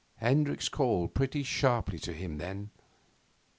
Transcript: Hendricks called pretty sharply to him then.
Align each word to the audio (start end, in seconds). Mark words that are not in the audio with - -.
Hendricks 0.15 0.67
called 0.67 1.13
pretty 1.13 1.43
sharply 1.43 1.99
to 1.99 2.11
him 2.11 2.39
then. 2.39 2.71